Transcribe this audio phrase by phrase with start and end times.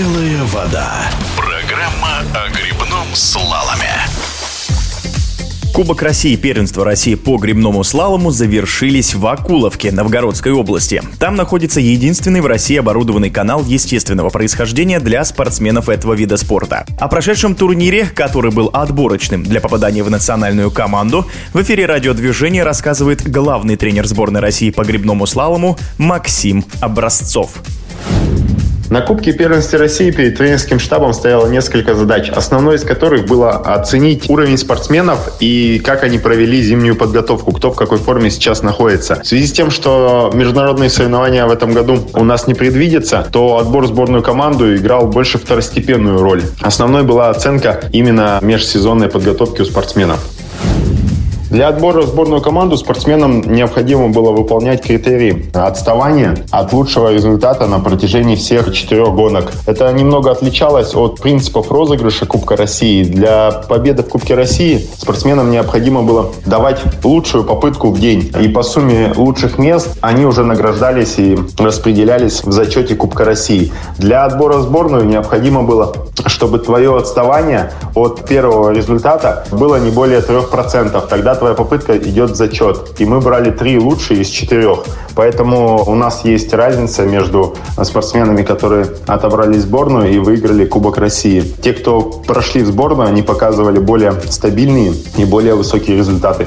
[0.00, 1.10] Белая вода.
[1.36, 3.92] Программа о грибном слаломе.
[5.74, 11.02] Кубок России и первенство России по грибному слалому завершились в Акуловке, Новгородской области.
[11.18, 16.86] Там находится единственный в России оборудованный канал естественного происхождения для спортсменов этого вида спорта.
[16.98, 23.30] О прошедшем турнире, который был отборочным для попадания в национальную команду, в эфире радиодвижения рассказывает
[23.30, 27.60] главный тренер сборной России по грибному слалому Максим Образцов.
[28.90, 34.28] На Кубке первенства России перед тренерским штабом стояло несколько задач, основной из которых было оценить
[34.28, 39.20] уровень спортсменов и как они провели зимнюю подготовку, кто в какой форме сейчас находится.
[39.22, 43.58] В связи с тем, что международные соревнования в этом году у нас не предвидятся, то
[43.58, 46.42] отбор сборную команду играл больше второстепенную роль.
[46.60, 50.18] Основной была оценка именно межсезонной подготовки у спортсменов.
[51.50, 57.80] Для отбора в сборную команду спортсменам необходимо было выполнять критерии отставания от лучшего результата на
[57.80, 59.50] протяжении всех четырех гонок.
[59.66, 63.02] Это немного отличалось от принципов розыгрыша Кубка России.
[63.02, 68.30] Для победы в Кубке России спортсменам необходимо было давать лучшую попытку в день.
[68.40, 73.72] И по сумме лучших мест они уже награждались и распределялись в зачете Кубка России.
[73.98, 75.94] Для отбора в сборную необходимо было,
[76.26, 81.08] чтобы твое отставание от первого результата было не более 3%.
[81.08, 83.00] Тогда твоя попытка идет в зачет.
[83.00, 84.84] И мы брали три лучшие из четырех.
[85.16, 91.42] Поэтому у нас есть разница между спортсменами, которые отобрали сборную и выиграли Кубок России.
[91.62, 96.46] Те, кто прошли в сборную, они показывали более стабильные и более высокие результаты.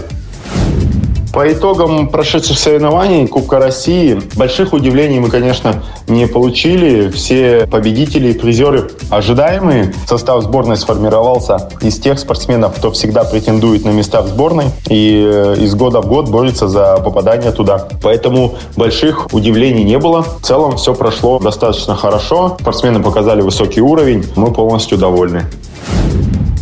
[1.34, 7.10] По итогам прошедших соревнований Кубка России больших удивлений мы, конечно, не получили.
[7.10, 9.96] Все победители и призеры ожидаемые.
[10.08, 15.56] Состав сборной сформировался из тех спортсменов, кто всегда претендует на места в сборной и э,
[15.60, 17.88] из года в год борется за попадание туда.
[18.04, 20.22] Поэтому больших удивлений не было.
[20.22, 22.58] В целом все прошло достаточно хорошо.
[22.62, 24.24] Спортсмены показали высокий уровень.
[24.36, 25.48] Мы полностью довольны.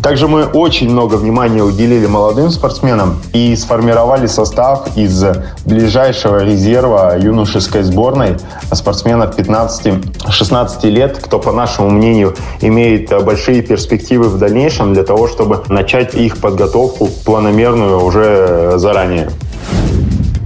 [0.01, 5.23] Также мы очень много внимания уделили молодым спортсменам и сформировали состав из
[5.63, 8.37] ближайшего резерва юношеской сборной
[8.73, 15.63] спортсменов 15-16 лет, кто, по нашему мнению, имеет большие перспективы в дальнейшем для того, чтобы
[15.69, 19.29] начать их подготовку планомерную уже заранее.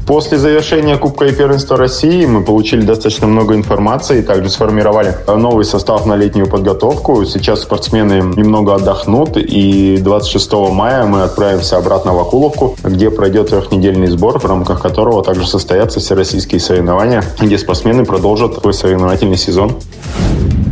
[0.06, 6.06] После завершения Кубка и первенства России мы получили достаточно много информации, также сформировали новый состав
[6.06, 7.26] на летнюю подготовку.
[7.26, 14.08] Сейчас спортсмены немного отдохнут, и 26 мая мы отправимся обратно в Акуловку, где пройдет трехнедельный
[14.08, 19.72] сбор, в рамках которого также состоятся всероссийские соревнования, где спортсмены продолжат свой соревновательный сезон.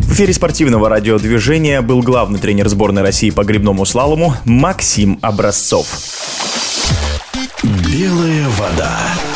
[0.03, 5.87] В эфире спортивного радиодвижения был главный тренер сборной России по грибному слалому Максим Образцов.
[7.63, 9.32] Белая вода.